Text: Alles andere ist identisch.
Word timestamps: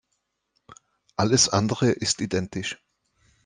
Alles 1.15 1.49
andere 1.49 1.91
ist 1.91 2.21
identisch. 2.21 2.83